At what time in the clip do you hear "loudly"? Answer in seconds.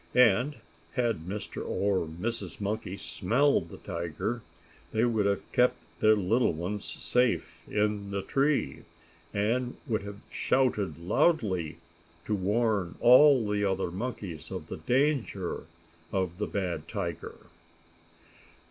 10.97-11.77